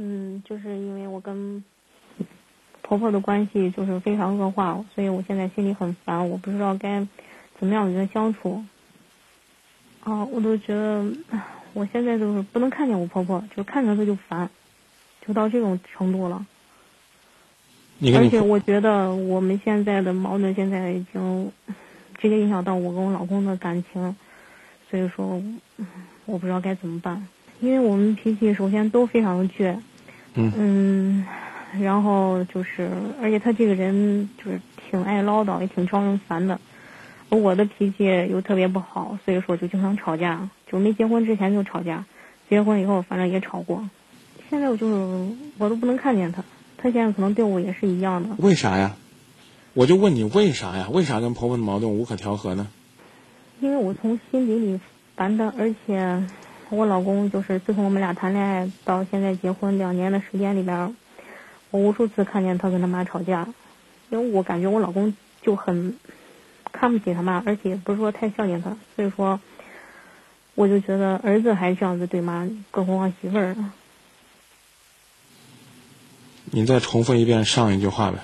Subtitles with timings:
[0.00, 1.64] 嗯，就是因为我跟
[2.82, 7.04] 婆婆的关系就是非常恶化，所以我现在心里很烦，我不知道该
[7.58, 8.64] 怎么样与她相处。
[10.04, 11.04] 啊，我都觉得
[11.72, 14.48] 我现在就是不能看见我婆婆，就看着她就烦，
[15.26, 16.46] 就到这种程度了。
[18.14, 21.50] 而且我觉得我们现在的矛盾现在已经
[22.18, 24.14] 直接影响到我跟我老公的感情，
[24.88, 25.42] 所以说
[26.24, 27.26] 我不知道该怎么办。
[27.60, 29.80] 因为我们脾气首先都非常的倔，
[30.56, 31.26] 嗯，
[31.80, 36.60] 然后就是，而且他这个人就是挺爱唠叨，也挺招人烦的。
[37.28, 40.48] 我的脾气又特别不好，所以说就经常吵架。
[40.70, 42.04] 就没结婚之前就吵架，
[42.48, 43.88] 结婚以后反正也吵过。
[44.48, 46.44] 现在我就是我都不能看见他，
[46.76, 48.36] 他现在可能对我也是一样的。
[48.38, 48.96] 为啥呀？
[49.74, 50.88] 我就问你为啥呀？
[50.90, 52.68] 为啥跟婆婆的矛盾无可调和呢？
[53.60, 54.80] 因为我从心底里
[55.16, 56.22] 烦他，而且。
[56.70, 60.94] 我老公就是自从我们俩谈恋爱到现在结婚两年的时间里边，
[61.70, 63.48] 我无数次看见他跟他妈吵架，
[64.10, 65.96] 因为我感觉我老公就很
[66.70, 69.40] 看不起他妈，而且不是说太孝敬他，所以说
[70.54, 73.56] 我就觉得儿子还这样子对妈，更何况媳妇儿。
[76.50, 78.18] 你再重复一遍上一句话呗。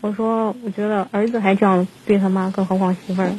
[0.00, 3.32] 我说，我觉得儿子还这样对他妈，更何况媳妇儿。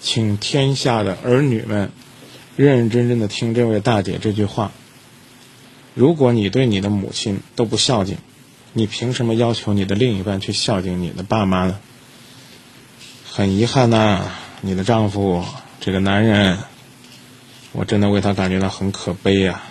[0.00, 1.92] 请天下的儿女们。
[2.56, 4.72] 认认真真的听这位大姐这句话。
[5.94, 8.16] 如果你对你的母亲都不孝敬，
[8.72, 11.78] 你凭什么要求你的另一半去孝敬你的爸妈呢？
[13.28, 14.24] 很遗憾呐，
[14.60, 15.44] 你的丈夫
[15.80, 16.58] 这个男人，
[17.72, 19.62] 我真的为他感觉到很可悲呀。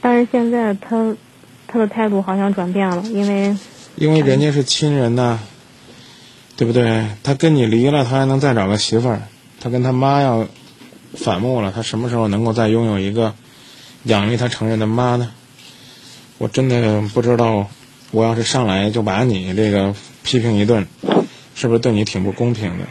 [0.00, 1.16] 但是现在他
[1.66, 3.56] 他的态度好像转变了，因为
[3.96, 5.38] 因为人家是亲人呐，
[6.56, 7.06] 对不对？
[7.22, 9.22] 他跟你离了，他还能再找个媳妇儿，
[9.60, 10.46] 他跟他妈要。
[11.16, 13.34] 反目了，他什么时候能够再拥有一个
[14.04, 15.32] 养育他成人的妈呢？
[16.38, 17.68] 我真的不知道，
[18.10, 20.86] 我要是上来就把你这个批评一顿，
[21.54, 22.84] 是不是对你挺不公平的？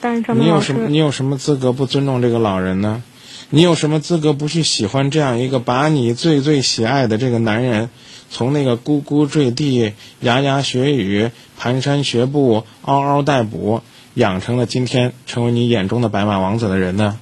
[0.00, 3.02] 但是你有什么你有什么资格不尊重这个老人呢？
[3.50, 7.90] 你有什么资格不去喜欢这样一个把你最最喜爱的这个男人，
[8.30, 13.82] 从那个咕咕坠地、牙牙学语、蹒跚学步、嗷嗷待哺，
[14.14, 17.18] 养成了今天成为你眼中的白马王子的人呢？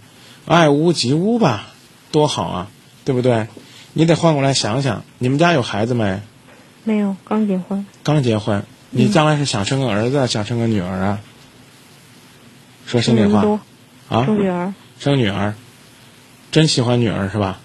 [0.47, 1.69] 爱屋及乌吧，
[2.10, 2.69] 多好啊，
[3.04, 3.48] 对不对？
[3.92, 6.20] 你得换过来想想，你们家有孩子没？
[6.84, 7.86] 没有，刚结婚。
[8.03, 11.20] 刚结婚，你将来是想生个儿子，想生个女儿啊？
[12.86, 13.60] 说心里话，
[14.08, 14.25] 啊？
[14.25, 14.75] 生女儿。
[14.98, 15.54] 生女儿，
[16.50, 17.60] 真喜欢女儿是吧？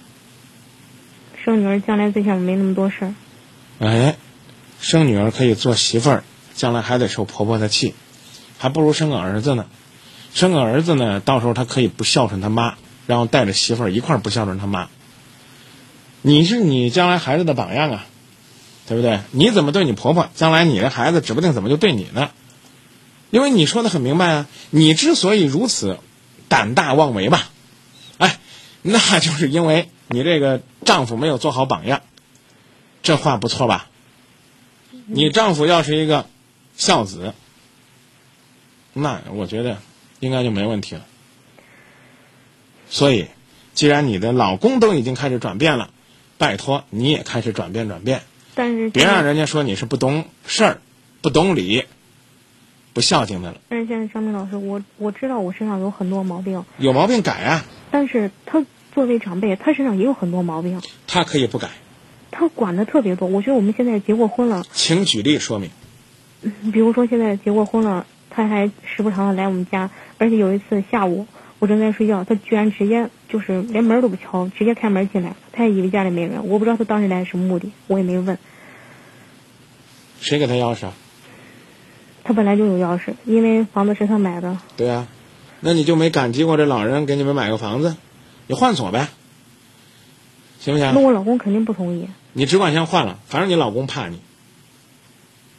[1.44, 3.13] 生女儿将来最起码没那么多事儿。
[3.79, 4.15] 哎，
[4.79, 6.23] 生女儿可以做媳妇儿，
[6.53, 7.95] 将来还得受婆婆的气，
[8.59, 9.65] 还不如生个儿子呢。
[10.33, 12.77] 生个儿子呢，到时候他可以不孝顺他妈，
[13.07, 14.89] 然后带着媳妇儿一块儿不孝顺他妈。
[16.21, 18.05] 你是你将来孩子的榜样啊，
[18.88, 19.21] 对不对？
[19.31, 22.31] 你怎么对你婆婆，将来你的孩子指不定怎么就对你呢？
[23.29, 25.99] 因为你说的很明白啊，你之所以如此
[26.49, 27.49] 胆大妄为吧，
[28.17, 28.39] 哎，
[28.81, 32.01] 那就是因为你这个丈夫没有做好榜样。
[33.03, 33.88] 这话不错吧？
[35.05, 36.25] 你丈夫要是一个
[36.75, 37.33] 孝子，
[38.94, 39.77] 那我觉得。
[40.19, 41.05] 应该就没问题了。
[42.89, 43.28] 所以，
[43.73, 45.89] 既然你的老公都已经开始转变了，
[46.38, 48.22] 拜托你也开始转变转变。
[48.56, 50.81] 但是别让人家说你是不懂事儿、
[51.22, 51.83] 不懂理、
[52.94, 53.59] 不孝敬的了。
[53.69, 56.63] 但是现在张明老师，我我知道我身上有很多毛病。
[56.77, 57.66] 有毛病改啊！
[57.91, 60.81] 但是他作为长辈，他身上也有很多毛病。
[61.06, 61.69] 他可以不改。
[62.31, 63.27] 他管的特别多。
[63.27, 64.63] 我觉得我们现在结过婚了。
[64.72, 65.69] 请举例说明。
[66.72, 68.06] 比如说，现在结过婚了。
[68.29, 71.28] 他还时不常的来我们家，而且有一次下午
[71.59, 78.38] 我正在睡觉，他居然直接就是连门都不敲，直接开门进来他也以为家里没人，我不知道他当时来什么目的，我也没问。
[80.19, 80.88] 谁给他钥匙？
[80.88, 80.94] 啊？
[82.23, 84.57] 他本来就有钥匙，因为房子是他买的。
[84.75, 85.07] 对啊，
[85.61, 87.95] 那你就没感激过这老人给你们买个房子？
[88.47, 89.07] 你换锁呗，
[90.59, 90.94] 行不行？
[90.94, 92.07] 那我老公肯定不同意。
[92.33, 94.19] 你只管先换了，反正你老公怕你。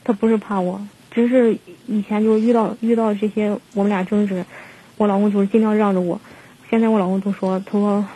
[0.04, 0.80] 他不是怕我。
[1.10, 4.44] 只是以前就是遇到遇到这些我们俩争执，
[4.96, 6.20] 我老公就是尽量让着我。
[6.70, 8.06] 现在我老公都说，他说，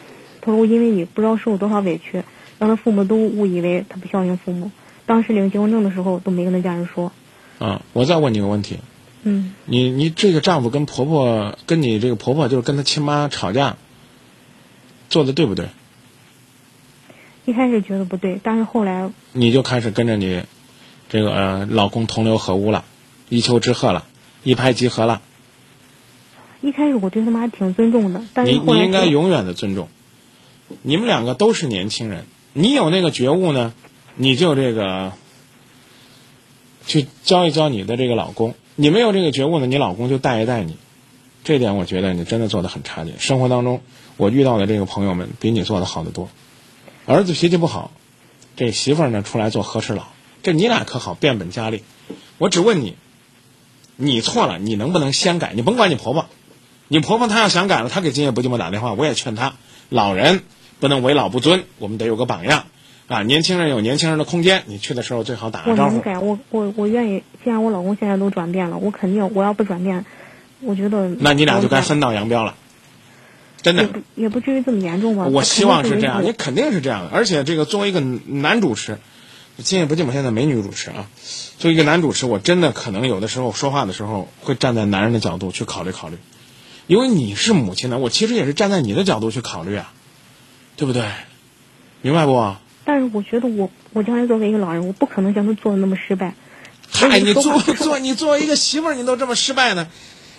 [0.41, 2.23] 他说我因为你不知道受了多少委屈，
[2.59, 4.71] 让他父母都误以为他不孝敬父母。
[5.07, 7.13] 当时领结婚证的时候都没跟他家人说。
[7.59, 8.79] 啊，我再问你个问题。
[9.23, 9.55] 嗯。
[9.65, 13.77] 你你这个丈夫跟婆婆跟你这个婆婆就是跟他亲妈吵架，
[15.09, 15.69] 做的对不对？
[17.45, 19.11] 一开始觉得不对，但是后来。
[19.33, 20.43] 你就开始跟着你。
[21.13, 22.87] 这个老公同流合污了，
[23.29, 24.07] 一丘之貉了，
[24.45, 25.21] 一拍即合了。
[26.63, 29.89] 一开始我对他妈挺尊重的，但是你你应该永远的尊重。
[30.81, 32.25] 你们两个都是年轻人，
[32.55, 33.75] 你有那个觉悟呢，
[34.17, 35.13] 你就这个
[36.87, 40.79] 去教一教你的这个老公；你没有这个觉悟呢，你老公就带一带你。
[41.45, 43.13] 这点我觉得你真的做的很差劲。
[43.19, 43.83] 生活当中，
[44.17, 46.31] 我遇到的这个朋友们比你做的好得多。
[47.05, 47.91] 儿子脾气不好，
[48.57, 50.07] 这媳妇儿呢出来做和事佬，
[50.43, 51.83] 这你俩可好，变本加厉。
[52.39, 52.97] 我只问你，
[53.97, 55.53] 你错了，你能不能先改？
[55.55, 56.27] 你甭管你婆婆，
[56.89, 59.55] 你婆婆她要想改了，她给今夜不寂寞打电话，我也劝她，
[59.89, 60.43] 老人
[60.81, 62.65] 不能为老不尊，我们得有个榜样
[63.07, 63.23] 啊。
[63.23, 65.91] 年轻人有年轻人的空间，你去的时候最好打个招呼。
[65.91, 67.23] 我能改，我我我愿意。
[67.45, 70.05] 既然我老公现在都转变了，我肯定我要不转变。
[70.61, 72.55] 我觉得那你俩就该分道扬镳了，
[73.63, 75.25] 真的也不至于这么严重吧？
[75.25, 77.11] 我希望是这样，你肯定是这样的。
[77.13, 78.99] 而且这个作为一个男主持，
[79.59, 81.07] 今夜不寂寞现在没女主持啊。
[81.59, 86.17] 作为一个男主持，我真的可能有的时候说话的时候会站在男人的角度去考虑考虑，
[86.87, 89.93] 因为你是母亲呢，我其实也是站在你的角度去考虑啊，
[90.77, 91.05] 对不对？
[92.01, 92.57] 明白不？
[92.85, 96.35] 但是我觉得我我将来作为一个老人，我不可能像他做的那么失败。
[96.91, 99.89] 嗨，你做做你作为一个媳妇儿，你都这么失败呢？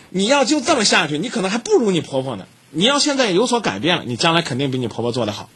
[0.10, 2.46] 你要就这么下去，你可能还不如你婆婆呢。
[2.72, 5.50] 你要现在有所改变了，你将来肯定比你婆婆做的好。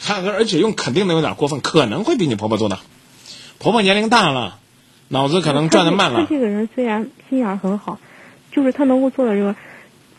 [0.00, 2.82] 还而且用肯定的有点过分，可能会比你婆婆做的好。
[3.58, 4.58] 婆婆年龄大了，
[5.08, 6.20] 脑子可能转的慢了。
[6.20, 7.98] 他这个人虽然心眼儿很好，
[8.50, 9.54] 就是他能够做到这个，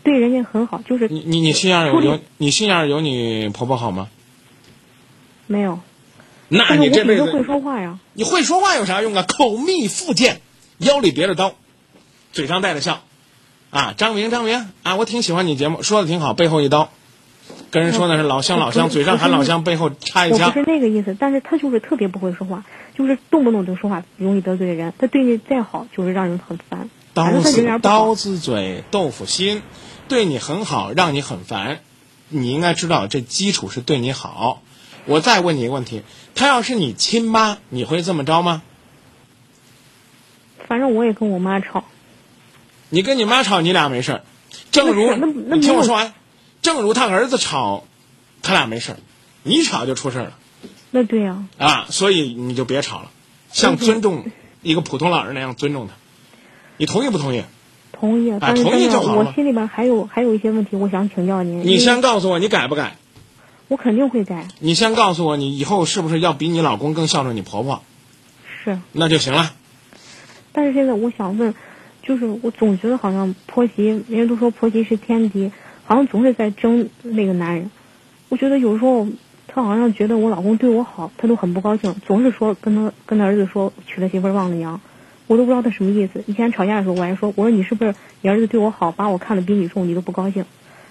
[0.04, 4.08] 对人家很好，就是你你你心眼儿有有你心眼儿有你婆婆好吗？
[5.48, 5.80] 没有。
[6.48, 7.98] 那你这辈子会说话呀。
[8.14, 9.24] 你会说话有啥用啊？
[9.24, 10.42] 口蜜腹剑，
[10.78, 11.54] 腰里别着刀，
[12.34, 13.02] 嘴上带着笑，
[13.70, 16.92] 啊，张明张明啊，我挺喜欢你节目，说的挺好，背后一刀，
[17.70, 20.66] 跟人说那是老乡老乡，嘴上喊老乡，背后插一枪我不是。
[20.66, 22.66] 那个意思，但是他就是特别不会说话，
[22.98, 24.94] 就是动不动就说话，容易得罪人。
[24.98, 26.90] 他对你再好，就是让人很烦。
[27.14, 29.62] 刀子刀子嘴豆腐心，
[30.08, 31.80] 对你很好，让你很烦。
[32.30, 34.62] 你应该知道，这基础是对你好。
[35.06, 36.04] 我再问你一个问题：
[36.36, 38.62] 他要是你亲妈，你会这么着吗？
[40.68, 41.84] 反正我也跟我妈吵，
[42.90, 44.22] 你跟你妈吵，你俩没事儿。
[44.72, 46.14] 正如那那那你听我说完，
[46.62, 47.84] 正如他儿子吵，
[48.42, 48.98] 他俩没事儿，
[49.44, 50.38] 你吵就出事儿了
[50.92, 51.88] 那对呀、啊！
[51.90, 53.12] 所以你就别吵了，
[53.52, 54.26] 像尊重
[54.62, 55.94] 一个普通老人那样尊重他。
[56.78, 57.44] 你同意不同意？
[57.92, 58.34] 同意。
[58.40, 61.62] 但是同意就好了我心里边还有还有一些问题，我想请教您。
[61.66, 62.98] 你先告诉我，你改不改？
[63.68, 67.82] 我肯定会改，你先告诉我，你以后是不是要比你老公更孝顺你婆婆？
[68.64, 68.80] 是。
[68.92, 69.54] 那就行了。
[70.52, 71.56] 但是现在我想问，
[72.04, 75.52] 就是我总觉得好像婆媳，人家都说婆媳是天敌，
[75.92, 77.70] 好像总是在争那个男人。
[78.30, 79.06] 我觉得有时候
[79.46, 84.80] 他好像觉得我老公对我好，他都很不高兴，总是说跟他跟他儿子说娶了媳妇忘了娘，
[85.28, 86.24] 我都不知道他什么意思。
[86.28, 90.46] 以前吵架的时候我还说，我说你是不是你儿子对我好，把我看得比你重，你都不高兴？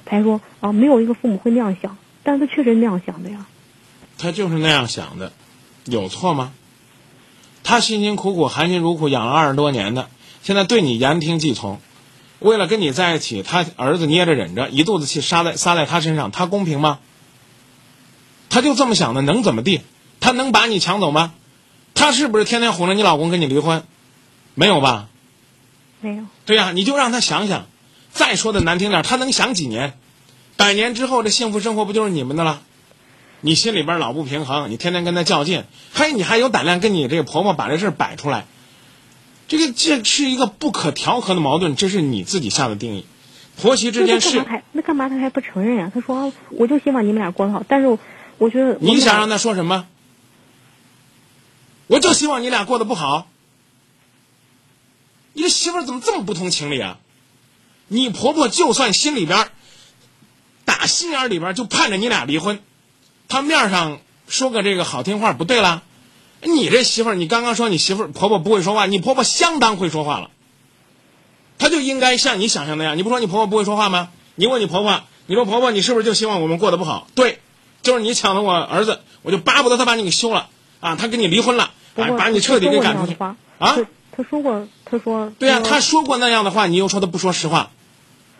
[0.04, 3.46] 他还说啊，没有一个父母会那样想，但是他确实那样想的呀。
[4.18, 5.32] 他就是那样想的，
[5.86, 6.52] 有错吗？
[7.64, 10.10] 他辛辛苦苦、含辛茹苦养了二十多年的，
[10.42, 11.80] 现在对你言听计从，
[12.40, 16.98] 为了跟你在一起，他儿子捏着忍着，一肚子气撒在撒在他身上，他公平吗？
[18.48, 19.82] 他就这么想的，能怎么地？
[20.18, 21.32] 他能把你抢走吗？
[21.94, 23.84] 他是不是天天哄着你老公跟你离婚？
[24.54, 25.08] 没有吧？
[26.00, 27.66] 没有，对呀、你就让他想想。
[28.10, 29.96] 再说的难听点，他能想几年？
[30.56, 32.62] 百年之后，这幸福生活不就是你们的了？
[33.42, 35.64] 你心里边老不平衡，你天天跟他较劲，
[35.94, 38.46] 嘿，你还有胆量跟你这个婆婆把这事儿摆出来？
[39.50, 43.04] 这个这是一个不可调和的矛盾，这是你自己下的定义。
[43.60, 47.98] 婆媳之间是那干嘛还那干嘛他还不承认呀、他说、啊、我就希望你们俩过得好，但是我
[48.38, 49.88] 我觉得我你想让他说什么？
[51.88, 53.26] 我就希望你俩过得不好。
[55.32, 56.98] 你这媳妇儿怎么这么不通情理啊？
[57.88, 59.48] 你婆婆就算心里边
[60.64, 62.60] 打心眼里边就盼着你俩离婚，
[63.26, 65.82] 她面上说个这个好听话不对啦。
[66.42, 70.30] 你这媳妇儿，你刚刚说你媳妇儿婆婆不会说话，你婆婆相当会说话了。
[71.58, 74.08] 她就应该像你想象那样，你不说你婆婆不会说话吗？
[74.36, 77.06] 你问你婆婆，你说婆婆，你是不是就希望我们过得不好？
[77.14, 77.40] 对，
[77.82, 80.48] 就是你抢了我儿子，我就巴不得他把你给休了
[80.80, 83.36] 啊，他跟你离婚了，哎，把你彻底给赶出去啊！
[83.58, 87.70] 他他说过，他说对呀、说他说过那样的话，你又说他不说实话，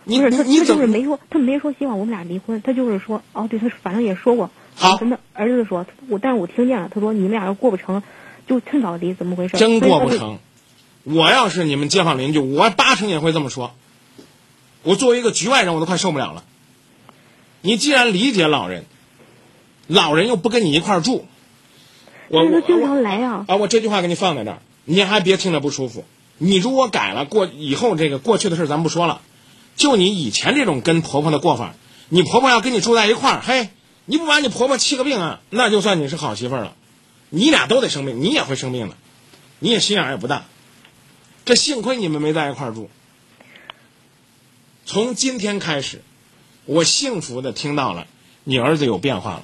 [0.04, 4.50] 你不是他他你你就是没说，他没说希望我们俩离婚，他就是说哦，对他反正也说过，
[4.81, 8.03] 好我跟他儿子说，我但是我听见了，他说你们俩要过不成，
[8.49, 9.59] 就趁早离，怎么回事？
[9.59, 9.79] 真。
[9.79, 10.39] 过不成？
[11.05, 13.75] 我要是你们街坊邻居，我八成也会这么说。
[14.83, 16.45] 我作为一个局外人，我都快受不了了。
[17.61, 18.87] 你既然理解老人，
[19.87, 21.27] 老人又不跟你一块儿住，
[22.29, 26.07] 我经常来啊、啊，我这句话给你放在这儿，你还别听着不舒服。
[26.39, 29.21] 你如果改了，过以后这个过去的事儿咱不说了，
[29.77, 31.75] 就你以前这种跟婆婆的过法，
[32.09, 33.69] 你婆婆要跟你住在一块儿，嘿，
[34.04, 36.76] 你不把你婆婆气个病啊，那就算你是好媳妇了。
[37.28, 38.97] 你俩都得生病，你也会生病的，
[39.61, 40.45] 你也心眼也不大。
[41.45, 42.90] 这幸亏你们没在一块住。
[44.85, 46.02] 从今天开始，
[46.64, 48.09] 我幸福的听到了
[48.42, 49.42] 你儿子有变化了，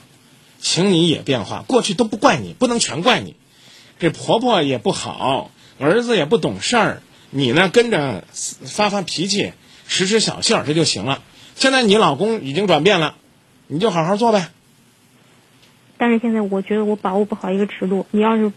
[0.61, 1.63] 请你也变化。
[1.69, 3.37] 过去都不怪你，不能全怪你。
[4.01, 8.25] 这婆婆也不好，儿子也不懂事儿，你呢跟着
[8.65, 9.53] 发发脾气，
[9.87, 11.23] 使使小性儿，这就行了。
[11.55, 13.15] 现在你老公已经转变了，
[13.67, 14.49] 你就好好做呗。
[15.99, 18.07] 但是现在我觉得我把握不好一个尺度。
[18.11, 18.53] 你要是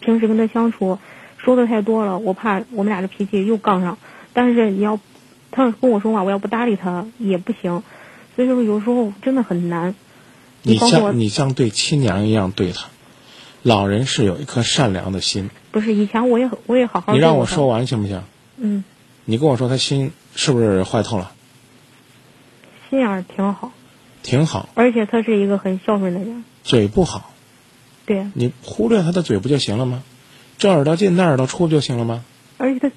[0.00, 0.98] 平时跟他相处
[1.38, 3.98] 说的太多了，我怕我们俩的脾气又杠上。
[4.32, 4.98] 但是你要
[5.50, 7.82] 他要跟我说话，我要不搭理他也不行。
[8.36, 9.94] 所以说有时候真的很难。
[10.62, 12.88] 你像你像对亲娘一样对他，
[13.62, 15.50] 老人是有一颗善良的心。
[15.70, 17.12] 不是以前我也我也好好。
[17.12, 17.66] 你让我说。
[17.66, 18.22] 完行不行？
[18.56, 18.84] 嗯，
[19.24, 21.32] 你跟我说他心是不是坏透了？
[22.90, 23.72] 心眼儿挺好，
[24.22, 26.44] 挺好，而且他是一个很孝顺的人。
[26.62, 27.32] 嘴不好，
[28.06, 30.02] 对，你忽略他的嘴不就行了吗？
[30.58, 32.22] 这耳朵进那耳朵出不就行了吗？
[32.58, 32.92] 而且他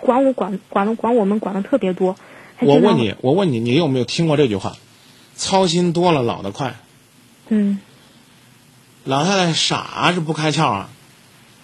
[0.00, 2.16] 管我管管的管我们管的特别多。
[2.60, 4.76] 我问你，我问你，你有没有听过这句话？
[5.36, 6.74] 操心多了老得快。
[7.48, 7.78] 嗯，
[9.04, 10.90] 老太太傻是不开窍啊，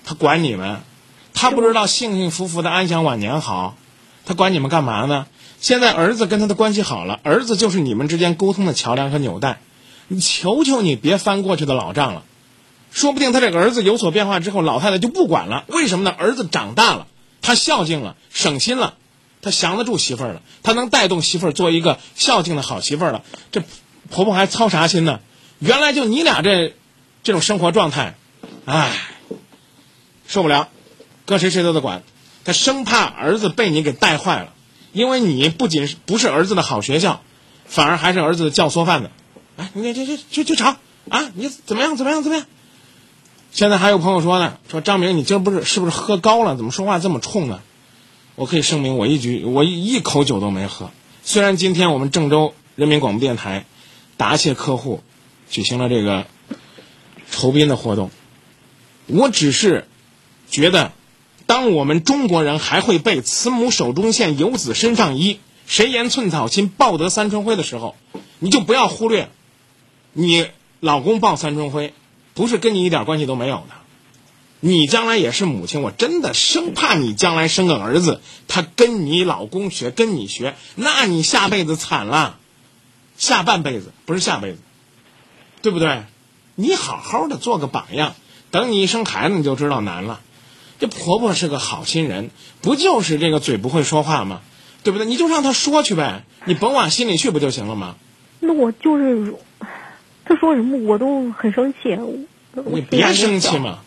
[0.04, 0.80] 她管你们，
[1.34, 3.76] 她不知道幸幸福福的安享晚年好，
[4.25, 5.26] 她管你们干嘛呢？
[5.64, 9.61] 现在儿子跟他的关系好了，儿子就是你们之间沟通的桥梁和纽带，
[10.09, 12.23] 你求求你别翻过去的老账了，
[12.92, 15.64] 说不定他这个儿子有所变化之后，老太太就不管了。
[15.68, 16.14] 为什么呢？
[16.18, 17.06] 儿子长大了，
[17.40, 18.92] 他孝敬了，省心了，
[19.40, 23.62] 他降得住媳妇儿了，他能带动媳妇儿做一个孝敬的好媳妇儿了，这
[24.11, 25.21] 婆婆还操啥心呢？
[25.61, 26.75] 原来就你俩这
[27.23, 28.16] 这种生活状态，
[28.66, 28.92] 唉，
[30.26, 30.68] 受不了，
[31.25, 32.02] 搁谁谁都得管。
[32.44, 34.52] 他生怕儿子被你给带坏了，
[34.94, 37.20] 因为你不仅是不是儿子的好学校，
[37.66, 39.10] 反而还是儿子的教唆犯的。
[39.56, 40.76] 哎，你这这去去吵
[41.10, 41.30] 啊！
[41.34, 41.96] 你怎么样？
[41.96, 42.22] 怎么样？
[42.22, 42.46] 怎么样？
[43.52, 46.56] 现在还有朋友说呢，说张明，你今儿不是是不是喝高了？
[46.56, 47.60] 怎么说话这么冲呢？
[48.36, 50.90] 我可以声明，我一局我一口酒都没喝。
[51.22, 53.64] 虽然今天我们郑州人民广播电台
[54.16, 55.02] 答谢客户
[55.50, 56.26] 举行了这个
[57.30, 58.10] 酬宾的活动，
[59.06, 59.86] 我只是
[60.50, 60.92] 觉得，
[61.46, 67.96] 当我们中国人还会背“慈母手中线，游子身上衣，谁言寸草心，报得三春晖”的时候，
[68.38, 69.28] 你就不要忽略，
[70.12, 70.48] 你
[70.80, 71.92] 老公报三春晖，
[72.32, 73.74] 不是跟你一点关系都没有的。
[74.60, 82.38] 你将来也是母亲，我真的生怕你将来生个儿子，他跟你老公学，跟你学，那你下辈子惨了，
[83.18, 84.58] 下半辈子不是下辈子，
[85.60, 86.04] 对不对？
[86.54, 88.14] 你好好的做个榜样，
[88.50, 90.20] 等你一生孩子你就知道难了。
[90.78, 94.40] 这婆婆是个好心人，不就是这个嘴不会说话吗？
[94.82, 95.06] 对不对？
[95.06, 97.96] 你就让她说去呗，你甭往心里去不就行了吗？
[98.40, 99.34] 那我就是
[100.24, 101.98] 她说什么我都很生气。
[102.66, 103.58] 你别生气。
[103.58, 103.78] 嘛。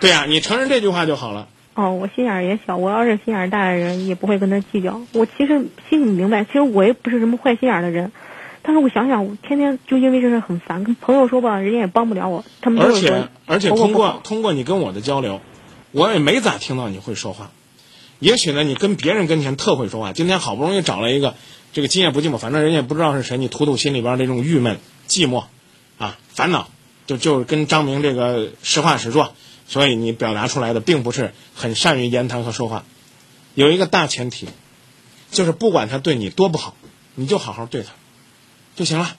[0.00, 1.46] 对呀、你承认这句话就好了。
[1.74, 5.00] 哦，我心眼儿也小，我要是心眼儿大的人，也不会跟她计较。
[5.12, 8.10] 我其实心里明白，其实我也不是什么坏心眼儿的人，
[8.62, 15.40] 但是我想想，我天天就因为这事很烦，跟朋友说吧，人家也帮不了我，他们而且而且通过通过你跟我的交流，
[15.92, 17.50] 我也没咋听到你会说话。
[18.18, 20.12] 也许呢，你跟别人跟前特会说话。
[20.12, 21.34] 今天好不容易找了一个
[21.72, 25.44] 这个今夜不寂寞，反正人家也不知道是谁，你吐吐心里边这种郁闷、寂寞
[25.98, 26.68] 啊、烦恼，
[27.06, 29.34] 就就是跟张明这个实话实说。
[29.66, 32.84] 所以你表达出来的并不是很善于言谈和说话。
[33.54, 34.48] 有一个大前提，
[35.30, 36.74] 就是不管他对你多不好，
[37.14, 37.92] 你就好好对他
[38.76, 39.16] 就行了。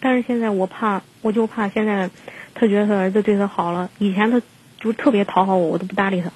[0.00, 2.10] 但是现在我怕，我就怕现在
[2.54, 4.40] 他觉得他儿子对他好了，以前他
[4.84, 6.30] 就特别讨好我，我都不搭理他。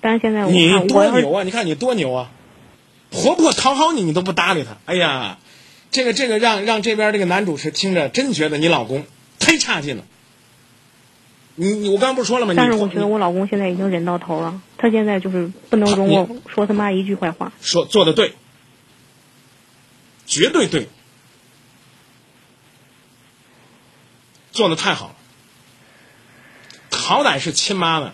[0.00, 1.42] 但是现在我你多牛啊！
[1.42, 2.30] 你看你多牛啊！
[3.10, 4.76] 婆婆讨好你，你都不搭理他。
[4.86, 5.38] 哎呀，
[5.90, 9.04] 这个这个让让这边这个男主持听着真觉得你老公
[9.40, 10.04] 忒差劲了。
[11.56, 12.52] 你你我刚刚不是说了吗？
[12.52, 17.52] 你但是我觉得我老公现在已经忍到头了，他现在就是不能容我说他妈一句坏话。
[17.60, 18.34] 说做的对，
[20.24, 20.86] 绝对对，
[24.52, 25.14] 做的太好了。
[27.08, 28.12] 好歹是亲妈呢，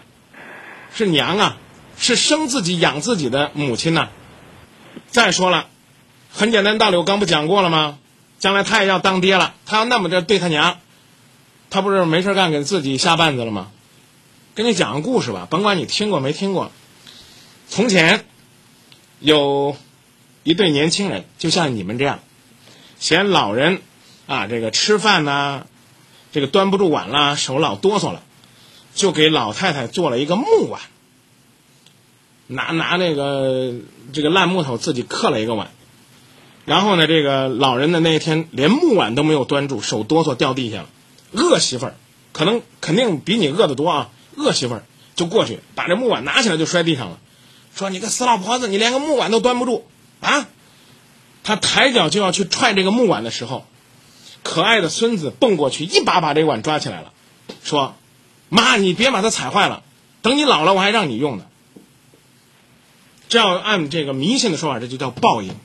[0.94, 1.56] 是娘啊，
[1.98, 4.10] 是生自己养自己的母亲呐、
[5.08, 5.66] 再说了，
[6.32, 7.98] 很简单道理，我刚不讲过了吗？
[8.38, 10.78] 将来他也要当爹了，他要那么着对他娘，
[11.70, 13.72] 他不是没事干给自己下绊子了吗？
[14.54, 16.70] 跟你讲个故事吧，甭管你听过没听过。
[17.68, 18.24] 从前
[19.18, 19.76] 有
[20.44, 22.20] 一对年轻人，就像你们这样，
[23.00, 23.82] 嫌老人
[24.28, 25.66] 啊这个吃饭呐、
[26.30, 28.22] 这个端不住碗啦，手老哆嗦了，
[28.94, 30.80] 就给老太太做了一个木碗，
[32.46, 33.74] 拿拿那个
[34.12, 35.70] 这个烂木头自己刻了一个碗，
[36.64, 40.88] 然后呢，这个老人的那一天连木碗都没有端住，手哆嗦掉地下了。
[41.32, 41.94] 恶媳妇儿，
[42.32, 44.10] 可能肯定比你饿得多啊！
[44.36, 44.84] 恶媳妇儿。
[45.16, 47.20] 就过去把这木碗拿起来就摔地上了，
[47.72, 49.86] 说：“你个死老婆子，你连个木碗都端不住。
[50.20, 50.48] 啊！”
[51.44, 53.64] 他抬脚就要去踹这个木碗的时候，
[54.42, 57.12] 可爱的孙子蹦过去，一把把这个碗抓起来了，
[57.62, 57.94] 说
[58.54, 59.82] ：“妈，你别把它踩坏了，
[60.22, 61.46] 等你老了我还让你用呢。”
[63.28, 65.56] 这要按这个迷信的说法，这就叫报应。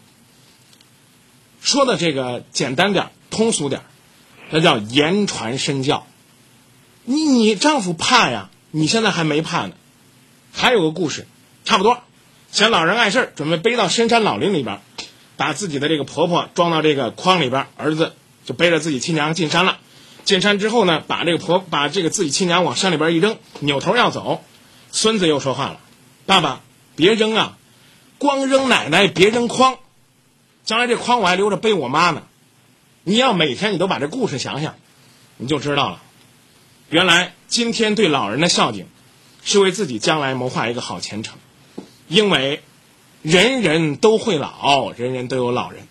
[1.61, 3.81] 说的这个简单点通俗点
[4.49, 6.07] 那叫言传身教。
[7.03, 9.75] 你你丈夫怕呀，你现在还没怕呢。
[10.51, 11.27] 还有个故事，
[11.65, 12.01] 差不多，
[12.51, 14.79] 嫌老人碍事，准备背到深山老林里边，
[15.37, 18.15] 把自己的这个婆婆装到这个筐里边，儿子
[18.45, 19.77] 就背着自己亲娘进山了。
[20.29, 24.43] 进山之后呢，把这个婆把这个自己亲娘往山里边一扔，扭头要走，
[24.91, 25.79] 孙子又说话了
[26.27, 26.61] ：“爸爸，
[26.95, 27.57] 别扔啊，
[28.19, 29.79] 光扔奶奶，别扔筐。”
[30.63, 32.21] 将来这筐我还留着背我妈呢，
[33.03, 34.75] 你要每天你都把这故事想想，
[35.37, 35.99] 你就知道了。
[36.91, 38.85] 原来今天对老人的孝敬，
[39.43, 41.39] 是为自己将来谋划一个好前程。
[42.07, 42.61] 因为
[43.23, 45.87] 人人都会老，人人都有老人。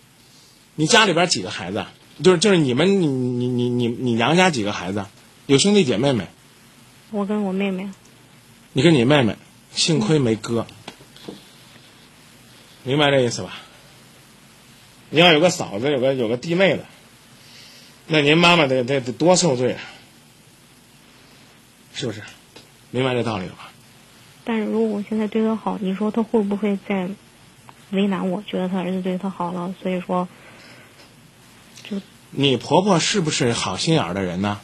[0.75, 1.85] 你家里边几个孩子？
[2.23, 5.05] 就是就是你们你你你你你娘家几个孩子？
[5.45, 6.27] 有兄弟姐妹没？
[7.11, 7.89] 我跟我妹妹。
[8.73, 9.35] 你跟你妹妹，
[9.71, 10.67] 幸亏没哥。
[12.83, 13.55] 明白这意思吧？
[15.09, 16.85] 你要有个嫂子，有个有个弟妹的，
[18.07, 19.81] 那您妈妈得得得多受罪啊，
[21.93, 22.21] 是不是？
[22.91, 23.71] 明白这道理了吧？
[24.43, 27.09] 但是如果我现在对他好，你说他会不会再
[27.89, 28.43] 为难我？
[28.43, 30.29] 觉得他儿子对他好了，所以说就
[32.31, 34.59] 你婆婆是不是好心眼儿的人呢？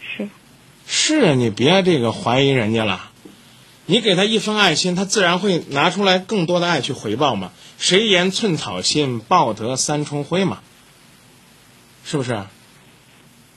[0.00, 0.28] 是
[0.86, 3.10] 是啊，你别这个怀疑人家了。
[3.86, 7.52] 你给她一分爱心，她自然会拿出来更多的爱去回报嘛。
[7.78, 10.60] 谁言寸草心，报得三春晖嘛？
[12.04, 12.44] 是不是？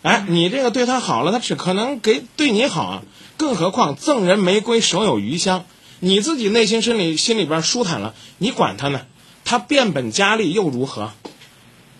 [0.03, 3.03] 哎，你这个对她好了，她只可能给对你好啊。
[3.35, 5.65] 更何况赠人玫瑰，手有余香。
[5.99, 9.05] 你自己内心心里心里边舒坦了，你管他呢？
[9.43, 11.11] 他变本加厉又如何？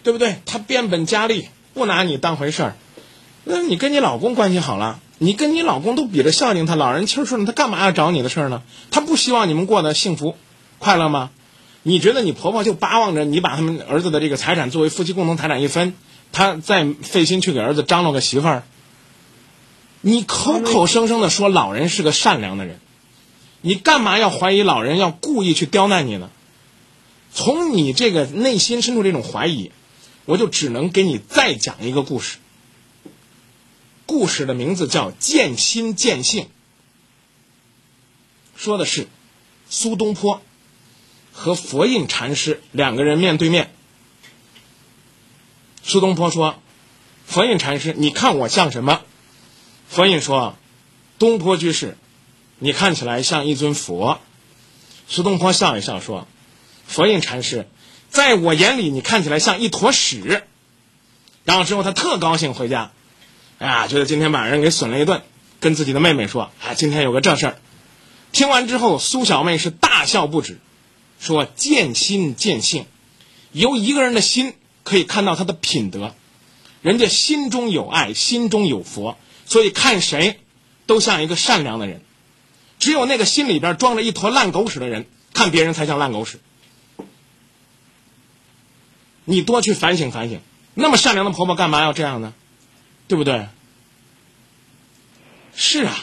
[0.03, 0.37] 对不对？
[0.45, 2.75] 他变本加厉，不拿你当回事儿。
[3.43, 4.99] 那你跟你老公关系好了？
[5.17, 8.63] 你跟你老公都比着孝敬他，老人气顺，他干嘛要找你的事儿呢？
[8.89, 10.35] 他不希望你们过得幸福、
[10.79, 11.29] 快乐吗？
[11.83, 15.93] 你觉得你婆婆就巴望着你把他们儿子的这个财产作为夫妻共同财产一分，
[16.31, 18.63] 他再费心去给儿子张罗个媳妇儿？
[20.01, 22.79] 你口口声声的说老人是个善良的人，
[23.61, 26.29] 你干嘛要怀疑老人要故意去刁难你呢？
[27.33, 29.71] 从你这个内心深处这种怀疑，
[30.25, 32.37] 我就只能给你再讲一个故事。
[34.05, 36.45] 故事的名字叫《见心见性》，
[38.55, 39.07] 说的是
[39.69, 40.41] 苏东坡
[41.31, 43.73] 和佛印禅师两个人面对面。
[45.83, 46.61] 苏东坡说
[47.25, 49.01] ：“佛印禅师，你看我像什么？”
[49.89, 50.57] 佛印说
[51.17, 51.97] ：“东坡居士，
[52.59, 54.19] 你看起来像一尊佛。”
[55.07, 56.27] 苏东坡笑一笑说
[56.85, 57.67] ：“佛印禅师，
[58.11, 60.43] 在我眼里，你看起来像一坨屎。”
[61.43, 62.91] 然后之后他特高兴回家。
[63.57, 65.23] 哎呀，觉得今天把人给损了一顿，
[65.59, 67.57] 跟自己的妹妹说：“啊，今天有个正事儿。”
[68.31, 70.59] 听完之后，苏小妹是大笑不止，
[71.19, 72.85] 说：“见心见性，
[73.51, 76.15] 由一个人的心可以看到他的品德。
[76.81, 80.39] 人家心中有爱，心中有佛，所以看谁
[80.85, 82.01] 都像一个善良的人。
[82.79, 86.39] 只有那个心里边装着一坨烂狗屎的人，看别人才像烂狗屎。
[89.25, 90.39] 你多去反省反省，
[90.73, 92.33] 那么善良的婆婆干嘛要这样呢？”
[93.07, 93.47] 对不对？
[95.53, 95.93] 是啊，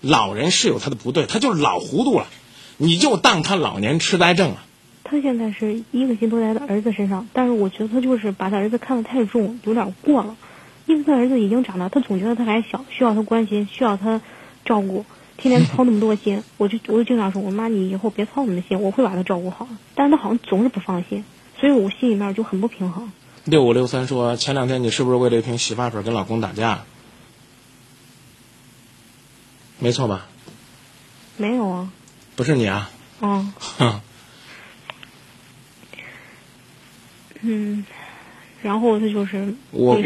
[0.00, 2.26] 老人是有他的不对，他就是老糊涂了，
[2.78, 4.62] 你就当他老年痴呆症了。
[5.04, 10.36] 他现在是一个心都在他儿子身上，但是我觉得他就是把他儿子看得太重，有点过了。
[10.86, 14.22] 因为他儿子已经长大，他总觉得他还小，需要他关心，需要他
[14.64, 15.04] 照顾，
[15.36, 16.42] 天天操那么多心。
[16.56, 19.68] 我就我就经常说，我妈你以后别操我们的心，我会把他照顾好。
[19.94, 21.22] 但是他好像总是不放心，
[21.60, 23.12] 所以我心里面就很不平衡。
[23.44, 26.84] 六五六三说：“前两天你是不是为了一瓶洗发水跟老公打架？
[29.78, 30.26] 没错吧？
[31.36, 31.92] 没有啊。
[32.36, 32.90] 不是你啊？
[33.20, 33.52] 嗯。
[37.42, 37.84] 嗯，
[38.62, 40.02] 然后他就是我我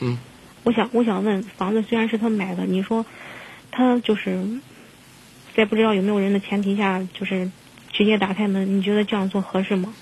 [0.00, 0.18] 嗯，
[0.62, 3.04] 我想我想问，房子虽然是他买的，你说
[3.70, 4.60] 他就是
[5.54, 7.50] 在不知道有没有人的前提下，就是
[7.92, 9.94] 直接打开门，你觉得这样做合适吗？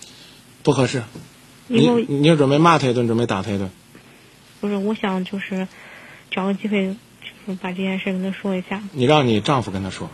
[0.62, 1.02] 不合适。
[1.68, 3.70] 你你就准备骂他一顿，准备打他一顿？
[4.60, 5.66] 不是，我想就是
[6.30, 6.94] 找个机会，
[7.46, 8.80] 就是把这件事跟他说一下。
[8.92, 10.08] 你让你丈夫跟他说。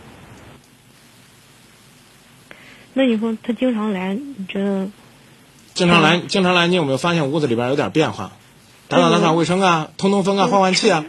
[2.93, 4.89] 那你说他经常来，你觉得？
[5.75, 8.31] 经常来，经常来，你有没有发现屋子里边有点变化？
[8.87, 11.05] 打扫打扫卫生啊，通通风啊，换换气啊。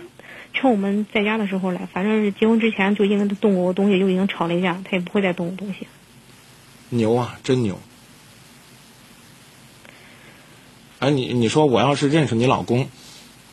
[0.53, 5.87] 趁我们在家的时候来，反正是结婚之前就因为他动过我东西，就已经吵了一架，他也不会再动我东西。
[6.91, 7.81] 牛啊，真牛！
[11.01, 12.89] 哎，你你说我要是认识你老公，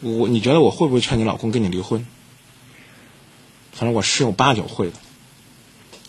[0.02, 2.06] 我你觉得我会不会劝你老公跟你离婚？
[3.72, 4.94] 反正我十有八九会的，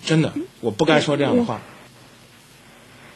[0.05, 1.63] 真的，我不该说这样的话。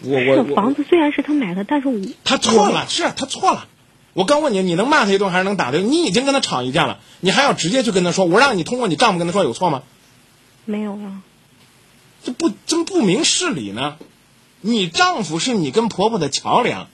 [0.02, 3.66] 我我这房子虽然是他买的，但是我他错了，是他错了。
[4.12, 5.78] 我刚问你，你能骂他一顿还是能打他？
[5.78, 8.24] 你已经跟他吵一架了，你还要直接去跟他说？
[8.24, 9.82] 我让你通过你丈夫跟他说有错吗？
[10.64, 11.22] 没有啊。
[12.22, 13.96] 这不真不明事理呢？
[14.60, 16.88] 你丈夫是你跟婆婆的桥梁。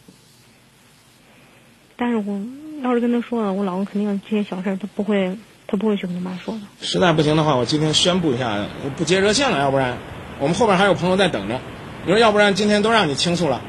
[2.00, 2.40] 但是我
[2.84, 6.61] 要是跟他说了，我老公肯定这些小事他不会，他不会去跟他妈说的。
[6.80, 9.98] 实在不行的话，我今天宣布一下，我不接热线了，要不然
[10.38, 11.61] 我们后边还有朋友在等着。
[12.06, 13.61] 你说要不然今天都让你倾诉了，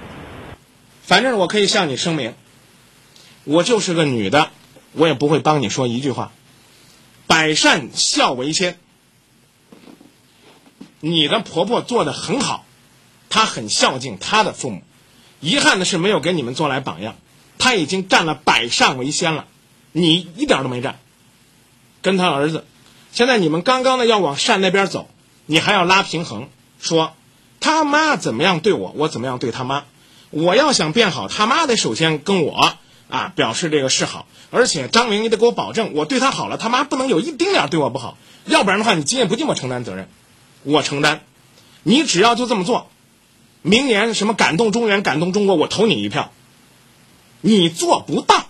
[1.02, 2.36] 反正我可以向你声明。
[3.46, 4.52] 我就是个女的，
[4.94, 6.32] 我也不会帮你说一句话。
[7.26, 8.78] 百善孝为先，
[11.00, 12.64] 你的婆婆做的很好，
[13.30, 14.84] 她很孝敬她的父母。
[15.40, 17.16] 遗憾的是没有给你们做来榜样，
[17.60, 19.46] 他已经占了百善为先了，
[19.92, 20.98] 你一点都没占。
[22.02, 22.66] 跟他儿子，
[23.12, 25.08] 现在你们刚刚的要往善那边走，
[25.46, 27.14] 你还要拉平衡，说
[27.60, 29.84] 他妈怎么样对我，我怎么样对他妈。
[30.32, 32.78] 我要想变好，他妈得首先跟我。
[33.10, 40.08] 啊，表示这个示好，而且张明，你得给我保证，我对他好了，他妈不能有一丁点对我不好，要不然的话，你今夜不寂寞承担责任，
[40.62, 41.22] 我承担，
[41.82, 42.92] 你只要就这么做，
[43.64, 46.32] 明年什么感动中原，感动中国，我投你一票，
[47.42, 48.48] 你做不到，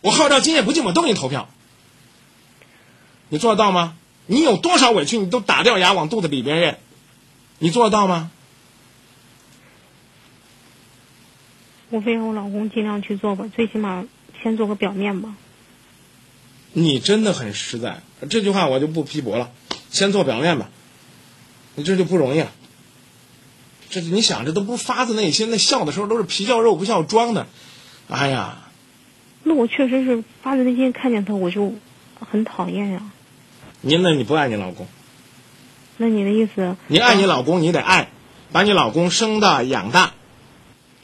[0.00, 1.48] 我号召今夜不寂寞都给你投票，
[3.28, 3.96] 你做得到吗？
[4.26, 6.78] 你有多少委屈，你都打掉牙往肚子里边咽，
[7.58, 8.30] 你做得到吗？
[11.90, 14.06] 我会让我老公尽量去做吧，最起码
[14.42, 15.34] 先做个表面吧。
[16.72, 19.50] 你真的很实在，这句话我就不批驳了。
[19.90, 20.70] 先做表面吧，
[21.74, 22.50] 你这就不容易了。
[23.92, 27.46] 这你想，这都不发自内心，的笑的时候都是皮笑肉不笑装的。
[28.08, 28.70] 哎呀，
[29.42, 31.74] 那我确实是发自内心看见他，我就
[32.18, 33.02] 很讨厌呀。
[33.82, 34.88] 您那你不爱你老公？
[35.98, 36.74] 那你的意思？
[36.86, 38.08] 你爱你老公，你得爱，
[38.50, 40.14] 把你老公生大养大。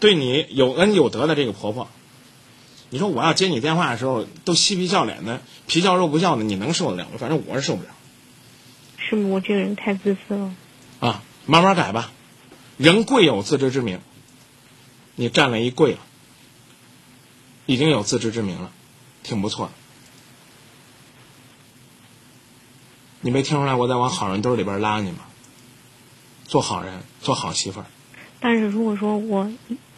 [0.01, 1.88] 对你有恩有德的这个婆婆，
[2.88, 7.16] 你说我要接你电话的时候都嬉皮笑脸的，皮笑肉不笑的，你能受得了吗？
[7.18, 7.90] 反正我是受不了。
[8.96, 10.55] 是不是我这个人太自私了？
[11.01, 12.12] 啊，慢慢改吧。
[12.78, 14.00] 人贵有自知之明，
[15.16, 15.98] 你占了一贵了，
[17.66, 18.72] 已经有自知之明了，
[19.22, 19.72] 挺不错的。
[23.20, 25.26] 你没听出来我在往好人堆里边拉你吗？
[26.46, 27.86] 做好人，做好媳妇儿。
[28.40, 29.52] 但是如果说我。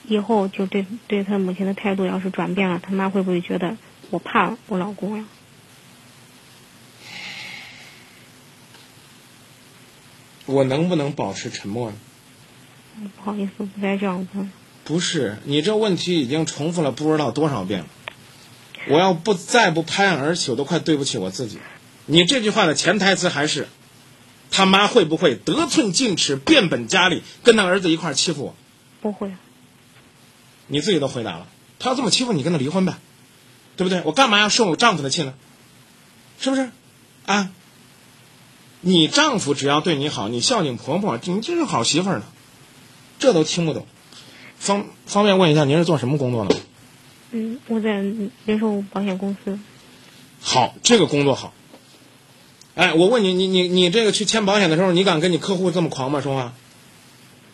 [0.08, 3.76] 以后就对对他母亲的态度要是转变了，他妈会不会觉得
[4.08, 5.26] 我怕我老公呀？
[10.46, 11.96] 我能不能保持沉默呢？
[13.08, 14.52] 不好意思，不该这样问。
[14.84, 17.86] 不是，你这问题已经重复了不知道多少遍了。
[18.88, 21.58] 我要不再不拍案而起，我都快对不起我自己。
[22.06, 23.68] 你这句话的潜台词还是
[24.50, 28.54] 他妈会不会得寸进尺、变本加厉，跟他儿子一块欺负我？
[29.00, 29.30] 不会。
[30.66, 31.46] 你自己都回答了，
[31.78, 32.98] 他要这么欺负你，跟他离婚呗，
[33.76, 34.02] 对不对？
[34.04, 35.34] 我干嘛要受我丈夫的气呢？
[36.40, 36.70] 是不是？
[37.26, 37.50] 啊，
[38.80, 42.24] 你丈夫只要对你好，你孝敬婆婆，你就是好媳妇儿呢。
[43.20, 43.86] 这都听不懂，
[44.58, 46.56] 方方便问一下，您是做什么工作的？
[47.30, 49.58] 嗯，我在人寿保险公司。
[50.40, 51.52] 好，这个工作好。
[52.74, 56.20] 哎，我问你，你你你这个去签保险的时候，你敢跟你客户这么狂吗？
[56.20, 56.54] 说话？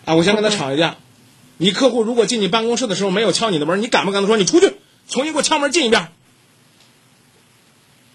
[0.05, 0.97] 啊，我先跟他吵一架。
[1.59, 4.77] 你客户如果进你办公室的时候没有敲你的门，你敢不敢说你出去，
[5.09, 6.09] 重新给我敲门进一遍？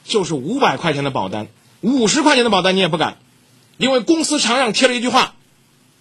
[0.06, 1.48] 就是五百块钱的保单，
[1.82, 3.18] 五十块钱的保单你也不敢，
[3.78, 5.36] 因为公司墙上贴了一句话：“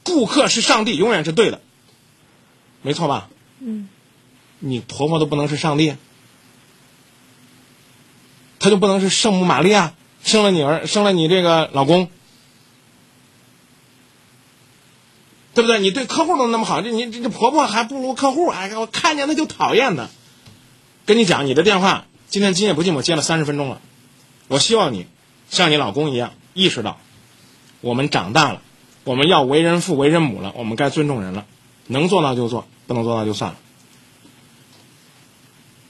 [0.04, 1.60] 顾客是上帝，永远是对的。”
[2.82, 3.28] 没错吧？
[3.60, 3.88] 嗯。
[4.58, 5.94] 你婆婆都不能是上帝，
[8.58, 12.10] 她就不能是圣母玛利亚生了你儿，生了你这个老公？
[15.54, 15.80] 对不对？
[15.80, 18.48] 你对客户都那么好，这你这这婆婆还不如客户。
[18.48, 20.10] 哎，我看见她就讨厌的。
[21.06, 23.80] 跟你讲，你的电话今天今夜不寂寞接了三十分钟了。
[24.48, 25.06] 我希望你
[25.48, 27.00] 像你老公一样意识到，
[27.80, 28.62] 我们长大了，
[29.04, 31.46] 我们要为人父为人母了，我们该尊重人了。
[31.86, 33.58] 能做到就做，不能做到就算了。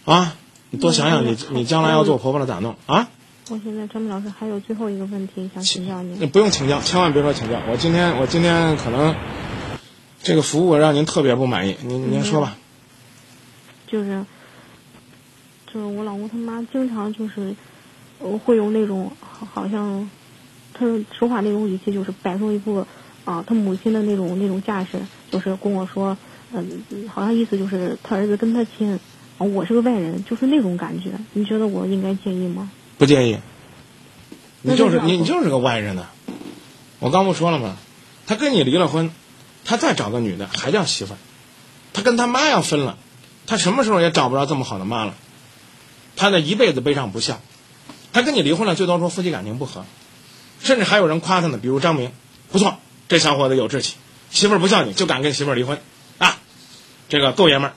[0.04, 0.36] 啊，
[0.70, 3.08] 你多想想，你你将来要做婆婆了咋弄啊？
[3.48, 6.28] 我现在张明老师还有最后一个问题想请教您。
[6.30, 7.60] 不用请教，千万别说请教。
[7.70, 9.14] 我今天我今天可能。
[10.22, 12.54] 这个服务让您特别不满意，您您说吧。
[13.86, 14.26] 就是，
[15.66, 17.54] 就是我老公他妈经常就是，
[18.18, 20.10] 呃，会有那种好好像，
[20.74, 20.84] 他
[21.18, 22.86] 说话那种语气，就是摆出一副
[23.30, 24.98] 啊他母亲的那种那种架势，
[25.30, 26.16] 就是跟我说，
[26.52, 28.98] 嗯、好像意思就是他儿子跟他亲，
[29.38, 31.12] 啊我是个外人，就是那种感觉。
[31.32, 32.70] 你觉得我应该介意吗？
[32.98, 33.38] 不介意。
[34.62, 36.06] 你就是你你就是个外人呢。
[36.98, 37.76] 我刚不说了吗？
[38.26, 39.10] 他跟你离了婚，
[39.64, 41.16] 他再找个女的还叫媳妇儿。
[41.92, 42.98] 他跟他妈要分了，
[43.46, 45.14] 他什么时候也找不着这么好的妈了。
[46.16, 47.40] 他这一辈子背上不孝。
[48.12, 49.84] 他跟你离婚了，最多说夫妻感情不和，
[50.60, 52.10] 甚至还有人夸他呢，比如张明，
[52.50, 52.78] 不错，
[53.10, 53.96] 这小伙子有志气，
[54.30, 55.82] 媳妇不叫你就敢跟媳妇离婚
[56.18, 56.38] 啊，
[57.08, 57.74] 这个够爷们儿。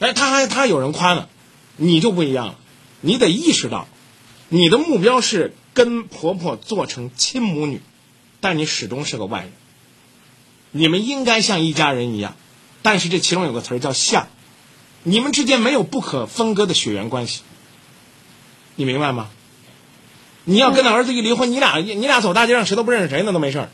[0.00, 1.28] 哎，他还他有人夸呢，
[1.76, 2.58] 你就不一样了，
[3.00, 3.86] 你得意识到，
[4.48, 7.80] 你的目标是跟婆婆做成亲母女，
[8.40, 9.52] 但你始终是个外人。
[10.72, 12.34] 你们应该像一家人一样，
[12.82, 14.26] 但是这其中有个词儿叫像，
[15.04, 17.42] 你们之间没有不可分割的血缘关系，
[18.74, 19.28] 你明白吗？
[20.42, 23.70] 你要跟他儿子一离婚，你俩你俩走大街上谁都不认识谁，那都没事儿。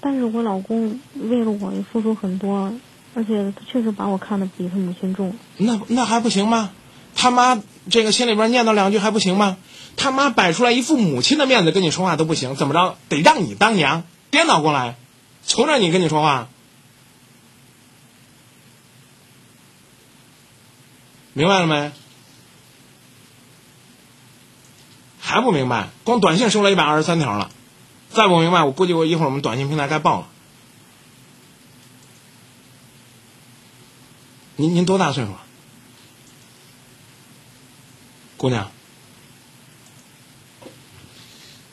[0.00, 2.72] 但是我老公为了我也付出很多，
[3.14, 5.34] 而且他确实把我看得比他母亲重。
[5.56, 6.70] 那那还不行吗？
[7.14, 9.56] 他妈这个心里边念叨两句还不行吗？
[9.96, 14.04] 他妈摆出来一副母亲的面子跟你说话都不行，怎么着得让你当娘？
[14.30, 14.96] 颠倒过来，
[15.46, 16.48] 求着你跟你说话，
[21.32, 21.90] 明白了没？
[25.18, 25.88] 还不明白？
[26.04, 27.50] 光短信收了一百二十三条了，
[28.16, 30.28] 再不明白，我估计我一会儿我们短信平台该爆了。
[34.56, 35.44] 您您多大岁数啊？
[38.38, 38.70] 姑娘，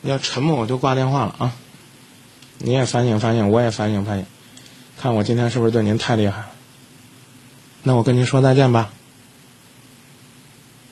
[0.02, 1.52] 你要沉默我就挂电话了啊！
[2.58, 4.26] 你也反省反省，我也反省反省，
[4.98, 6.50] 看我今天是不是对您太厉害了？
[7.82, 8.92] 那我跟您说再见吧。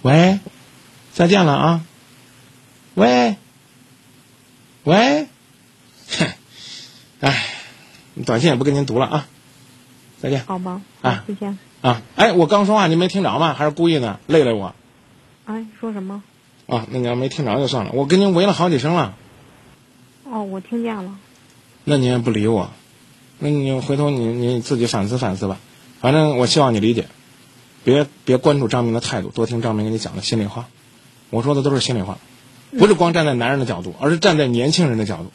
[0.01, 0.41] 喂，
[1.13, 1.85] 再见了啊！
[2.95, 3.37] 喂，
[4.85, 5.29] 喂，
[7.23, 7.47] 哎，
[8.27, 9.29] 短信也不跟您读了啊！
[10.21, 11.57] 再见好吧，啊再见。
[11.81, 12.03] 啊！
[12.17, 13.55] 哎，我刚说话您没听着吗？
[13.55, 14.19] 还是故意的？
[14.27, 14.75] 累累我
[15.47, 16.25] 哎，说什么？
[16.67, 16.85] 啊？
[16.91, 19.15] 那你要没听着就算了，我跟您喂了好几声了。
[20.25, 21.17] 哦，我听见了。
[21.85, 22.71] 那你也不理我，
[23.39, 25.59] 那你回头你你自己反思反思吧。
[26.01, 27.07] 反正我希望你理解，
[27.85, 30.67] 别别关注张明的态度，多听张明给你讲的心里话。
[31.31, 32.19] 我说的都是心里话，
[32.77, 35.31] 不是光站在男人的角度，而是站在年轻人的角度。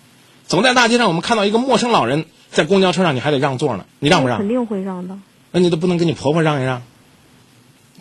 [0.48, 4.40] 走在大街上，我们看到一个陌生老人在公交车上，你还得让座呢，你让不让？
[4.40, 5.20] 肯定会让的。
[5.52, 6.82] 那你都不能跟你婆婆让一让，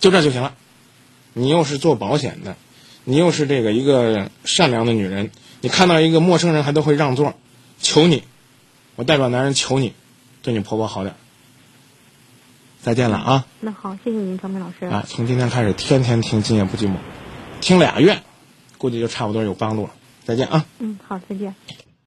[0.00, 0.54] 就这就行了。
[1.32, 2.56] 你又是做保险的，
[3.04, 5.30] 你又是这个一个善良的女人，
[5.60, 7.34] 你看到一个陌生人还都会让座，
[7.80, 8.22] 求你，
[8.94, 9.92] 我代表男人求你，
[10.42, 11.14] 对你婆婆好点。
[12.80, 13.46] 再见了啊！
[13.58, 14.86] 那好，谢谢您，张明老师。
[14.86, 16.92] 啊，从今天开始天天听《今夜不寂寞》，
[17.60, 18.22] 听俩月，
[18.78, 19.90] 估计就差不多有帮助了。
[20.24, 20.64] 再见啊！
[20.78, 21.54] 嗯，好，再见。